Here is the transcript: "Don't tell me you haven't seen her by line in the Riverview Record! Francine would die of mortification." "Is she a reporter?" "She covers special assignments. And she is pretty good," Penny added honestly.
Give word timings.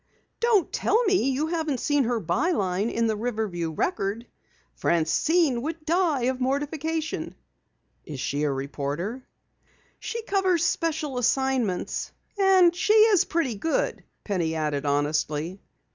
"Don't 0.39 0.73
tell 0.73 1.03
me 1.03 1.29
you 1.29 1.45
haven't 1.45 1.79
seen 1.79 2.05
her 2.05 2.19
by 2.19 2.49
line 2.49 2.89
in 2.89 3.05
the 3.05 3.15
Riverview 3.15 3.69
Record! 3.69 4.25
Francine 4.73 5.61
would 5.61 5.85
die 5.85 6.23
of 6.23 6.41
mortification." 6.41 7.35
"Is 8.03 8.19
she 8.19 8.41
a 8.41 8.51
reporter?" 8.51 9.23
"She 9.99 10.23
covers 10.23 10.65
special 10.65 11.19
assignments. 11.19 12.11
And 12.35 12.75
she 12.75 12.93
is 12.93 13.25
pretty 13.25 13.53
good," 13.53 14.03
Penny 14.23 14.55
added 14.55 14.87
honestly. 14.87 15.61